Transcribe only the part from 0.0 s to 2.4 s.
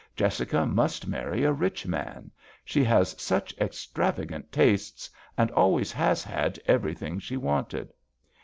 Jessica must marry a rich man.